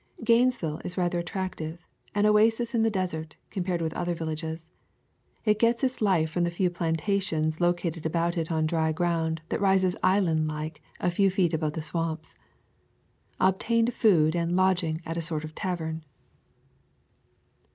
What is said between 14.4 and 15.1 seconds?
lodging